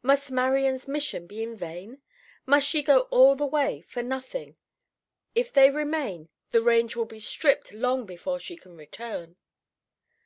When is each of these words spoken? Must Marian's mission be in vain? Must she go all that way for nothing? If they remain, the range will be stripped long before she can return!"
Must 0.00 0.30
Marian's 0.30 0.88
mission 0.88 1.26
be 1.26 1.42
in 1.42 1.54
vain? 1.54 2.00
Must 2.46 2.66
she 2.66 2.82
go 2.82 3.00
all 3.10 3.34
that 3.36 3.44
way 3.44 3.82
for 3.82 4.02
nothing? 4.02 4.56
If 5.34 5.52
they 5.52 5.68
remain, 5.68 6.30
the 6.52 6.62
range 6.62 6.96
will 6.96 7.04
be 7.04 7.18
stripped 7.20 7.70
long 7.70 8.06
before 8.06 8.38
she 8.38 8.56
can 8.56 8.78
return!" 8.78 9.36